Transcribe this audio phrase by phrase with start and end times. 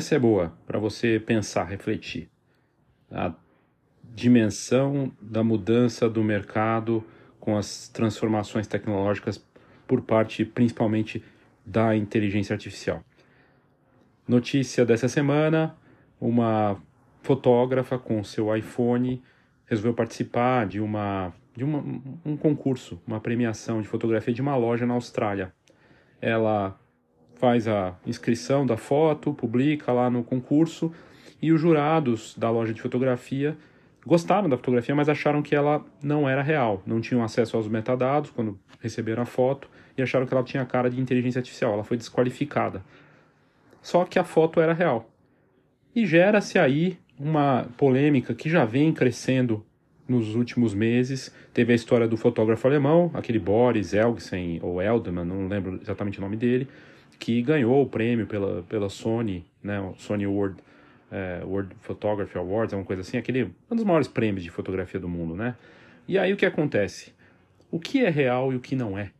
[0.00, 2.30] Essa é boa para você pensar, refletir.
[3.10, 3.34] A
[4.02, 7.04] dimensão da mudança do mercado
[7.38, 9.46] com as transformações tecnológicas
[9.86, 11.22] por parte principalmente
[11.66, 13.04] da inteligência artificial.
[14.26, 15.76] Notícia dessa semana:
[16.18, 16.82] uma
[17.20, 19.22] fotógrafa com seu iPhone
[19.66, 21.84] resolveu participar de uma de uma,
[22.24, 25.52] um concurso, uma premiação de fotografia de uma loja na Austrália.
[26.22, 26.79] Ela
[27.40, 30.92] faz a inscrição da foto, publica lá no concurso
[31.40, 33.56] e os jurados da loja de fotografia
[34.06, 38.30] gostaram da fotografia, mas acharam que ela não era real, não tinham acesso aos metadados
[38.30, 41.96] quando receberam a foto e acharam que ela tinha cara de inteligência artificial, ela foi
[41.96, 42.82] desqualificada.
[43.82, 45.10] Só que a foto era real.
[45.94, 49.64] E gera-se aí uma polêmica que já vem crescendo
[50.08, 51.34] nos últimos meses.
[51.52, 56.20] Teve a história do fotógrafo alemão, aquele Boris Elgsen ou Eldemann, não lembro exatamente o
[56.22, 56.68] nome dele,
[57.20, 60.56] que ganhou o prêmio pela, pela Sony, né, Sony World,
[61.12, 64.98] é, World Photography Awards, é uma coisa assim, aquele um dos maiores prêmios de fotografia
[64.98, 65.54] do mundo, né?
[66.08, 67.12] E aí o que acontece?
[67.70, 69.10] O que é real e o que não é?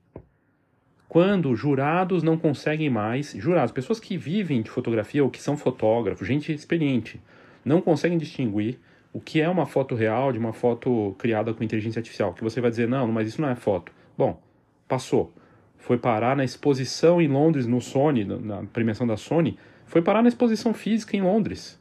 [1.08, 6.26] Quando jurados não conseguem mais, jurados, pessoas que vivem de fotografia ou que são fotógrafos,
[6.26, 7.20] gente experiente,
[7.64, 8.78] não conseguem distinguir
[9.12, 12.32] o que é uma foto real de uma foto criada com inteligência artificial.
[12.32, 13.92] Que você vai dizer, não, mas isso não é foto.
[14.16, 14.40] Bom,
[14.88, 15.32] passou.
[15.80, 20.28] Foi parar na exposição em Londres, no Sony, na premiação da Sony, foi parar na
[20.28, 21.80] exposição física em Londres.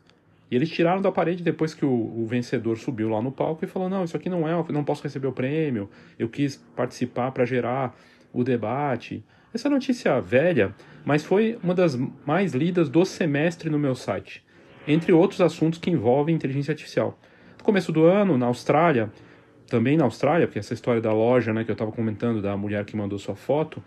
[0.50, 3.68] E eles tiraram da parede depois que o, o, vencedor subiu lá no palco e
[3.68, 7.46] falou: Não, isso aqui não é, não posso receber o prêmio, eu quis participar para
[7.46, 7.96] gerar
[8.34, 9.24] o debate.
[9.54, 10.74] Essa notícia velha,
[11.06, 14.44] mas foi uma das mais lidas do semestre no meu site
[14.90, 17.18] entre outros assuntos que envolvem inteligência artificial.
[17.58, 19.12] No começo do ano, na Austrália,
[19.70, 22.84] também na Austrália, porque essa história da loja né, que eu estava comentando, da mulher
[22.86, 23.82] que mandou sua foto,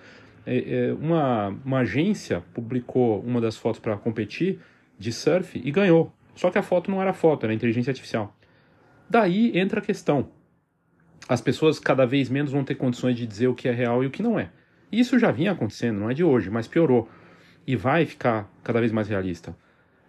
[0.46, 4.60] é, é, uma, uma agência publicou uma das fotos para competir
[4.98, 6.12] de surf e ganhou.
[6.34, 8.34] Só que a foto não era foto, era inteligência artificial.
[9.08, 10.30] Daí entra a questão.
[11.28, 14.06] As pessoas cada vez menos vão ter condições de dizer o que é real e
[14.06, 14.50] o que não é.
[14.90, 17.08] Isso já vinha acontecendo, não é de hoje, mas piorou.
[17.66, 19.56] E vai ficar cada vez mais realista.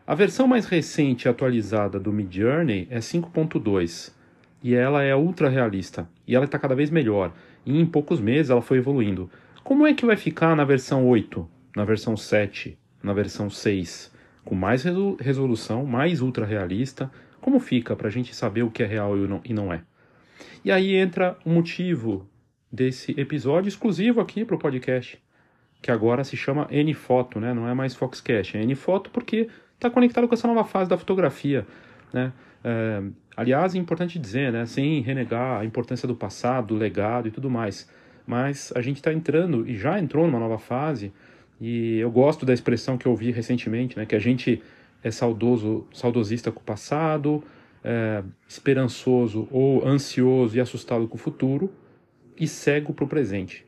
[0.05, 4.11] A versão mais recente atualizada do Midjourney é 5.2
[4.63, 7.33] e ela é ultra realista e ela está cada vez melhor.
[7.65, 9.29] E em poucos meses ela foi evoluindo.
[9.63, 14.11] Como é que vai ficar na versão 8, na versão 7, na versão 6?
[14.45, 14.83] Com mais
[15.19, 17.11] resolução, mais ultra realista?
[17.41, 19.81] Como fica para a gente saber o que é real e não é?
[20.63, 22.27] E aí entra o motivo
[22.71, 25.21] desse episódio exclusivo aqui para o podcast,
[25.81, 27.53] que agora se chama N-Foto, né?
[27.53, 31.67] não é mais Foxcast, é N-Foto porque está conectado com essa nova fase da fotografia.
[32.13, 32.31] Né?
[32.63, 33.01] É,
[33.35, 37.49] aliás, é importante dizer, né, sem renegar a importância do passado, do legado e tudo
[37.49, 37.89] mais,
[38.25, 41.11] mas a gente está entrando e já entrou numa nova fase,
[41.59, 44.61] e eu gosto da expressão que eu ouvi recentemente, né, que a gente
[45.03, 47.43] é saudoso, saudosista com o passado,
[47.83, 51.73] é, esperançoso ou ansioso e assustado com o futuro,
[52.39, 53.65] e cego para o presente.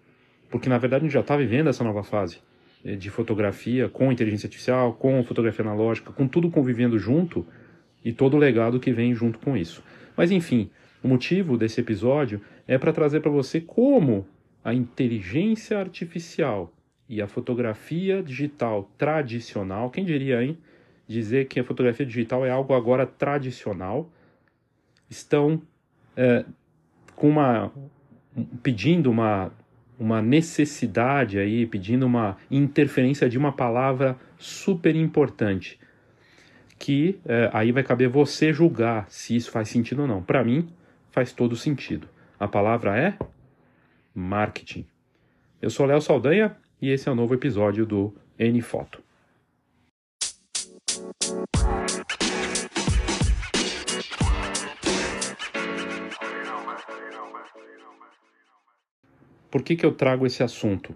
[0.50, 2.40] Porque na verdade a gente já está vivendo essa nova fase.
[2.84, 7.46] É, de fotografia com inteligência artificial, com fotografia analógica, com tudo convivendo junto
[8.06, 9.84] e todo o legado que vem junto com isso.
[10.16, 10.70] Mas enfim,
[11.04, 14.26] o motivo desse episódio é para trazer para você como
[14.64, 16.72] a inteligência artificial
[17.10, 20.58] e a fotografia digital tradicional, quem diria, hein?
[21.08, 24.10] Dizer que a fotografia digital é algo agora tradicional,
[25.10, 25.62] estão
[26.16, 26.46] é,
[27.16, 27.72] com uma
[28.62, 29.52] pedindo uma
[29.98, 35.80] uma necessidade aí, pedindo uma interferência de uma palavra super importante,
[36.78, 40.22] que é, aí vai caber você julgar se isso faz sentido ou não.
[40.22, 40.70] Para mim,
[41.12, 42.08] faz todo sentido.
[42.40, 43.18] A palavra é
[44.14, 44.86] marketing.
[45.62, 49.04] Eu sou Léo Saldanha e esse é o novo episódio do N Foto.
[59.50, 60.94] Por que, que eu trago esse assunto?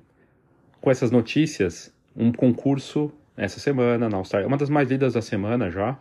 [0.81, 3.09] Com essas notícias, um concurso
[3.39, 5.97] essa semana na Austrália, uma das mais lidas da semana já.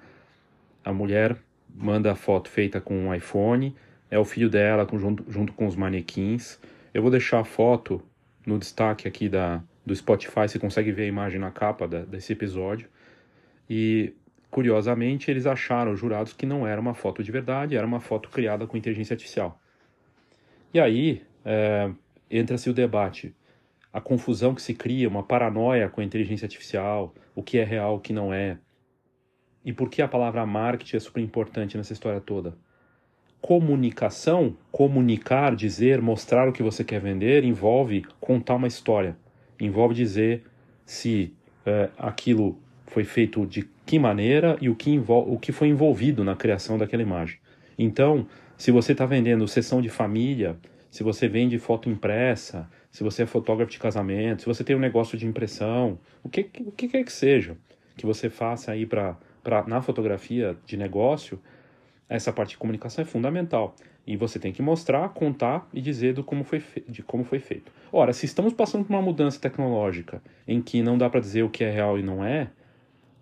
[0.84, 1.36] A mulher
[1.72, 3.74] manda a foto feita com um iPhone,
[4.10, 6.58] é o filho dela com, junto, junto com os manequins.
[6.92, 8.02] Eu vou deixar a foto
[8.44, 12.32] no destaque aqui da, do Spotify, você consegue ver a imagem na capa da, desse
[12.32, 12.88] episódio.
[13.70, 14.14] E
[14.50, 18.30] curiosamente, eles acharam, os jurados, que não era uma foto de verdade, era uma foto
[18.30, 19.60] criada com inteligência artificial.
[20.74, 21.90] E aí, é,
[22.30, 23.34] entra-se o debate.
[23.98, 27.96] A confusão que se cria, uma paranoia com a inteligência artificial, o que é real,
[27.96, 28.56] o que não é.
[29.64, 32.56] E por que a palavra marketing é super importante nessa história toda?
[33.40, 39.16] Comunicação, comunicar, dizer, mostrar o que você quer vender, envolve contar uma história.
[39.58, 40.44] Envolve dizer
[40.86, 41.34] se
[41.66, 42.56] é, aquilo
[42.86, 47.02] foi feito de que maneira e o que, o que foi envolvido na criação daquela
[47.02, 47.40] imagem.
[47.76, 50.56] Então, se você está vendendo sessão de família,
[50.90, 54.80] se você vende foto impressa, se você é fotógrafo de casamento, se você tem um
[54.80, 57.56] negócio de impressão, o que, o que quer que seja
[57.96, 59.16] que você faça aí para
[59.66, 61.40] na fotografia de negócio,
[62.08, 63.74] essa parte de comunicação é fundamental.
[64.06, 67.70] E você tem que mostrar, contar e dizer do como foi de como foi feito.
[67.92, 71.50] Ora, se estamos passando por uma mudança tecnológica em que não dá para dizer o
[71.50, 72.50] que é real e não é,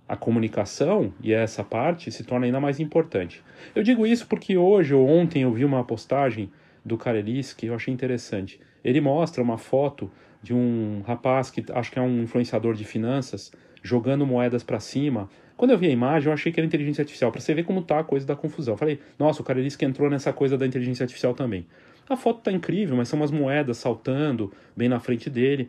[0.08, 3.42] a comunicação e essa parte se torna ainda mais importante.
[3.74, 6.50] Eu digo isso porque hoje ou ontem eu vi uma postagem
[6.86, 8.60] do Carelis que eu achei interessante.
[8.84, 10.10] Ele mostra uma foto
[10.40, 13.50] de um rapaz que acho que é um influenciador de finanças
[13.82, 15.28] jogando moedas para cima.
[15.56, 17.82] Quando eu vi a imagem, eu achei que era inteligência artificial, para você ver como
[17.82, 18.74] tá a coisa da confusão.
[18.74, 21.66] Eu falei, nossa, o Carelis que entrou nessa coisa da inteligência artificial também.
[22.08, 25.68] A foto tá incrível, mas são umas moedas saltando bem na frente dele.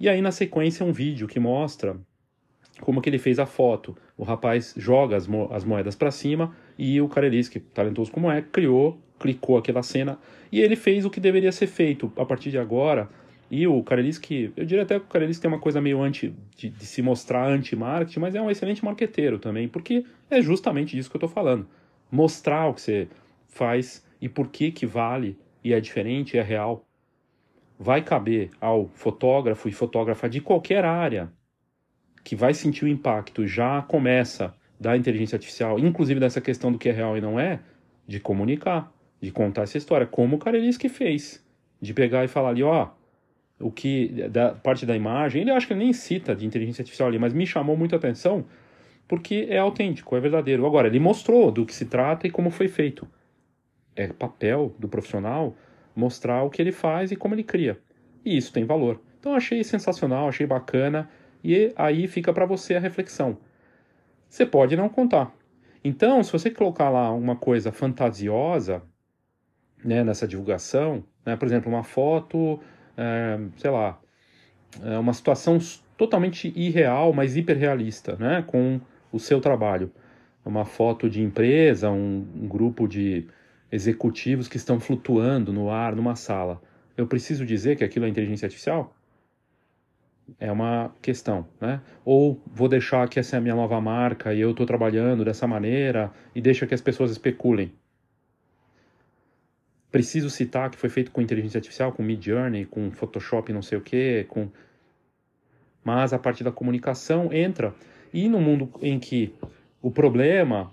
[0.00, 1.96] E aí na sequência um vídeo que mostra
[2.80, 3.96] como que ele fez a foto.
[4.16, 8.30] O rapaz joga as, mo as moedas para cima e o Carelis, que talentoso como
[8.30, 10.18] é, criou, clicou aquela cena
[10.50, 13.08] e ele fez o que deveria ser feito a partir de agora.
[13.50, 16.34] E o Carelis, que eu diria até que o Carelis tem uma coisa meio anti
[16.54, 21.10] de, de se mostrar anti-marketing, mas é um excelente marqueteiro também, porque é justamente disso
[21.10, 21.66] que eu estou falando.
[22.10, 23.08] Mostrar o que você
[23.48, 26.84] faz e por que que vale e é diferente, é real.
[27.78, 31.32] Vai caber ao fotógrafo e fotógrafa de qualquer área
[32.28, 36.90] que vai sentir o impacto já começa da inteligência artificial, inclusive dessa questão do que
[36.90, 37.58] é real e não é,
[38.06, 41.42] de comunicar, de contar essa história, como o que fez,
[41.80, 42.90] de pegar e falar ali, ó,
[43.58, 47.08] o que da parte da imagem, ele acho que ele nem cita de inteligência artificial
[47.08, 48.44] ali, mas me chamou muito atenção
[49.08, 50.66] porque é autêntico, é verdadeiro.
[50.66, 53.08] Agora, ele mostrou do que se trata e como foi feito.
[53.96, 55.56] É papel do profissional
[55.96, 57.78] mostrar o que ele faz e como ele cria.
[58.22, 59.00] E isso tem valor.
[59.18, 61.08] Então achei sensacional, achei bacana
[61.42, 63.38] e aí fica para você a reflexão.
[64.28, 65.34] Você pode não contar.
[65.82, 68.82] Então, se você colocar lá uma coisa fantasiosa
[69.84, 72.60] né, nessa divulgação, né, por exemplo, uma foto,
[72.96, 73.98] é, sei lá,
[74.82, 75.58] é uma situação
[75.96, 78.80] totalmente irreal, mas hiperrealista, né, com
[79.12, 79.90] o seu trabalho.
[80.44, 83.26] Uma foto de empresa, um, um grupo de
[83.70, 86.60] executivos que estão flutuando no ar numa sala.
[86.96, 88.97] Eu preciso dizer que aquilo é inteligência artificial?
[90.38, 91.80] É uma questão, né?
[92.04, 95.46] Ou vou deixar que essa é a minha nova marca e eu estou trabalhando dessa
[95.46, 97.72] maneira e deixa que as pessoas especulem.
[99.90, 103.78] Preciso citar que foi feito com inteligência artificial, com Mid Journey, com Photoshop, não sei
[103.78, 104.48] o que, com
[105.82, 107.74] mas a parte da comunicação entra
[108.12, 109.34] e no mundo em que
[109.80, 110.70] o problema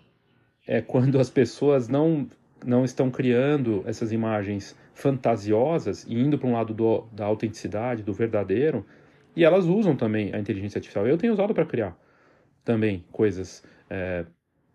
[0.68, 2.28] é quando as pessoas não
[2.66, 8.12] não estão criando essas imagens fantasiosas e indo para um lado do, da autenticidade, do
[8.12, 8.84] verdadeiro,
[9.36, 11.08] e elas usam também a inteligência artificial.
[11.08, 11.98] Eu tenho usado para criar
[12.64, 14.26] também coisas é,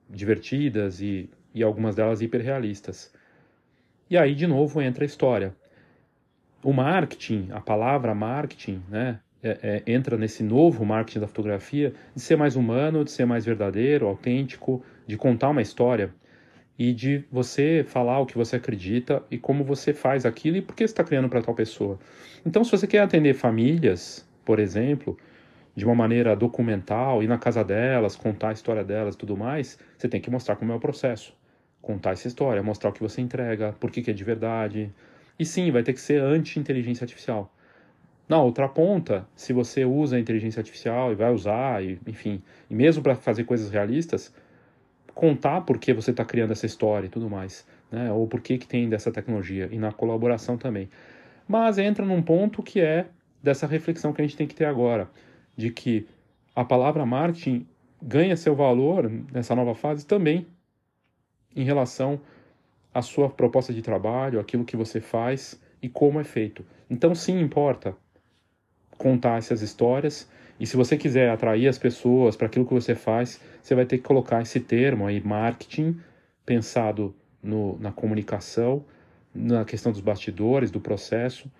[0.09, 3.13] divertidas e, e algumas delas hiperrealistas.
[4.09, 5.55] E aí, de novo, entra a história.
[6.63, 12.21] O marketing, a palavra marketing, né, é, é, entra nesse novo marketing da fotografia de
[12.21, 16.15] ser mais humano, de ser mais verdadeiro, autêntico, de contar uma história
[16.79, 20.75] e de você falar o que você acredita e como você faz aquilo e por
[20.75, 21.99] que você está criando para tal pessoa.
[22.45, 25.17] Então, se você quer atender famílias, por exemplo,
[25.77, 30.09] de uma maneira documental, ir na casa delas, contar a história delas tudo mais, você
[30.09, 31.33] tem que mostrar como é o processo.
[31.81, 34.93] Contar essa história, mostrar o que você entrega, por que, que é de verdade.
[35.39, 37.55] E sim, vai ter que ser anti-inteligência artificial.
[38.29, 42.75] Na outra ponta, se você usa a inteligência artificial e vai usar, e, enfim, e
[42.75, 44.35] mesmo para fazer coisas realistas,
[45.15, 48.11] contar por que você está criando essa história e tudo mais, né?
[48.11, 50.91] ou por que, que tem dessa tecnologia, e na colaboração também.
[51.47, 53.07] Mas entra num ponto que é
[53.43, 55.11] dessa reflexão que a gente tem que ter agora,
[55.57, 56.07] de que
[56.55, 57.67] a palavra marketing
[58.03, 60.47] ganha seu valor nessa nova fase também
[61.55, 62.21] em relação
[62.93, 66.65] à sua proposta de trabalho, aquilo que você faz e como é feito.
[66.89, 67.97] Então, sim, importa
[68.97, 70.29] contar essas histórias.
[70.59, 73.99] E se você quiser atrair as pessoas para aquilo que você faz, você vai ter
[73.99, 75.99] que colocar esse termo aí, marketing,
[76.45, 78.85] pensado no, na comunicação,
[79.35, 81.51] na questão dos bastidores, do processo,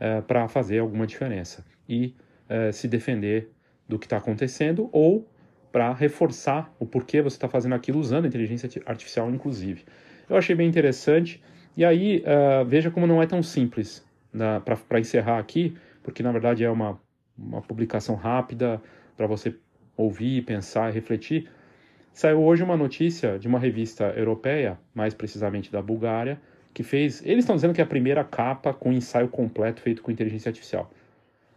[0.00, 2.14] é, para fazer alguma diferença e
[2.48, 3.50] é, se defender
[3.86, 5.28] do que está acontecendo ou
[5.70, 9.84] para reforçar o porquê você está fazendo aquilo usando inteligência artificial, inclusive.
[10.28, 11.42] Eu achei bem interessante.
[11.76, 14.04] E aí, uh, veja como não é tão simples
[14.88, 17.00] para encerrar aqui, porque na verdade é uma,
[17.38, 18.80] uma publicação rápida
[19.16, 19.54] para você
[19.96, 21.48] ouvir, pensar e refletir.
[22.12, 26.40] Saiu hoje uma notícia de uma revista europeia, mais precisamente da Bulgária,
[26.72, 27.24] que fez.
[27.24, 30.90] Eles estão dizendo que é a primeira capa com ensaio completo feito com inteligência artificial.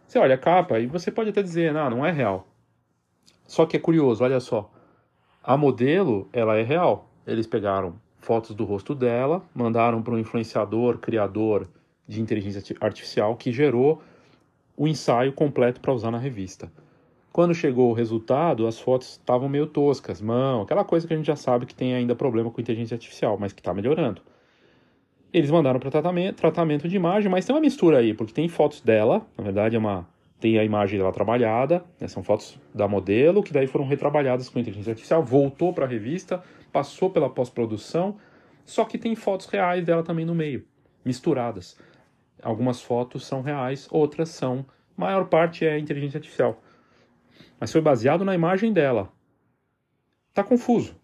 [0.06, 2.46] Você olha a capa e você pode até dizer, não, não é real.
[3.46, 4.70] Só que é curioso, olha só.
[5.42, 7.10] A modelo, ela é real.
[7.26, 11.68] Eles pegaram fotos do rosto dela, mandaram para um influenciador, criador
[12.06, 14.02] de inteligência artificial que gerou
[14.76, 16.70] o ensaio completo para usar na revista.
[17.32, 21.26] Quando chegou o resultado, as fotos estavam meio toscas, mão, aquela coisa que a gente
[21.26, 24.22] já sabe que tem ainda problema com inteligência artificial, mas que está melhorando.
[25.34, 28.80] Eles mandaram para tratamento, tratamento de imagem, mas tem uma mistura aí, porque tem fotos
[28.80, 30.06] dela, na verdade é uma
[30.38, 34.60] tem a imagem dela trabalhada, né, são fotos da modelo, que daí foram retrabalhadas com
[34.60, 38.16] inteligência artificial, voltou para a revista, passou pela pós-produção,
[38.64, 40.64] só que tem fotos reais dela também no meio,
[41.04, 41.76] misturadas.
[42.40, 44.64] Algumas fotos são reais, outras são.
[44.96, 46.62] A maior parte é inteligência artificial.
[47.58, 49.10] Mas foi baseado na imagem dela.
[50.32, 50.94] Tá confuso.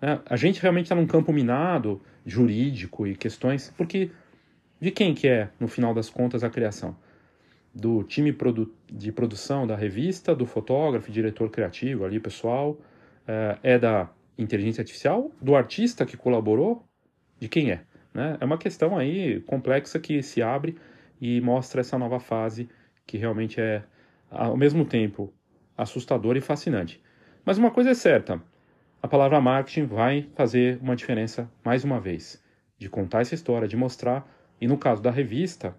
[0.00, 0.20] Né?
[0.26, 4.10] A gente realmente está num campo minado, jurídico e questões, porque
[4.80, 6.96] de quem que é, no final das contas, a criação?
[7.74, 12.78] Do time produ de produção da revista, do fotógrafo, diretor criativo ali, pessoal,
[13.26, 16.84] é, é da inteligência artificial, do artista que colaborou,
[17.38, 17.82] de quem é?
[18.12, 18.36] Né?
[18.40, 20.76] É uma questão aí complexa que se abre
[21.20, 22.68] e mostra essa nova fase
[23.06, 23.82] que realmente é,
[24.30, 25.32] ao mesmo tempo,
[25.76, 27.00] assustadora e fascinante.
[27.44, 28.42] Mas uma coisa é certa,
[29.06, 32.42] a palavra marketing vai fazer uma diferença mais uma vez,
[32.76, 34.28] de contar essa história, de mostrar,
[34.60, 35.76] e no caso da revista,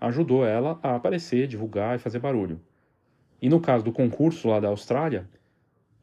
[0.00, 2.60] ajudou ela a aparecer, divulgar e fazer barulho.
[3.40, 5.24] E no caso do concurso lá da Austrália,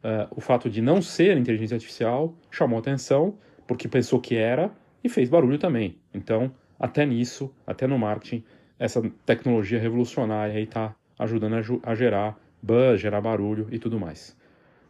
[0.01, 3.37] uh, o fato de não ser inteligência artificial chamou atenção,
[3.67, 4.71] porque pensou que era,
[5.03, 5.99] e fez barulho também.
[6.13, 8.45] Então, até nisso, até no marketing,
[8.79, 14.37] essa tecnologia revolucionária aí está ajudando a, a, gerar buzz, gerar barulho e tudo mais.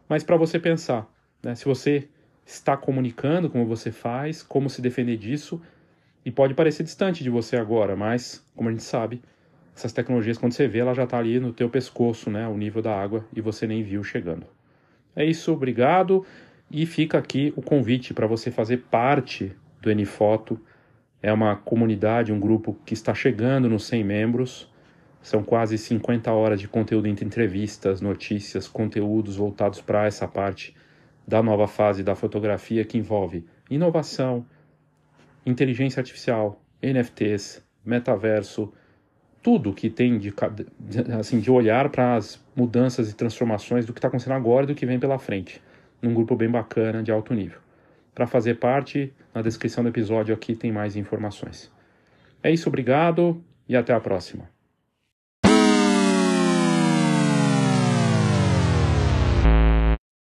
[0.08, 1.12] Mas para você pensar,
[1.42, 2.08] né, se você
[2.44, 5.60] está comunicando, como você faz, como se defender disso,
[6.24, 9.20] e pode parecer distante de você agora, mas, como a gente sabe,
[9.74, 12.82] essas tecnologias, quando você vê, ela já está ali no teu pescoço, né, o nível
[12.82, 14.46] da água, e você nem viu chegando.
[15.16, 16.24] É isso, obrigado,
[16.70, 20.58] e fica aqui o convite para você fazer parte do Enifoto.
[21.22, 24.72] É uma comunidade, um grupo que está chegando nos 100 membros.
[25.20, 30.74] São quase 50 horas de conteúdo entre entrevistas, notícias, conteúdos voltados para essa parte
[31.26, 34.44] da nova fase da fotografia que envolve inovação,
[35.44, 38.72] inteligência artificial, NFTs, metaverso,
[39.42, 40.32] tudo que tem de,
[41.18, 44.74] assim, de olhar para as mudanças e transformações do que está acontecendo agora e do
[44.74, 45.60] que vem pela frente,
[46.00, 47.58] num grupo bem bacana de alto nível.
[48.14, 51.72] Para fazer parte, na descrição do episódio aqui tem mais informações.
[52.42, 54.48] É isso, obrigado e até a próxima.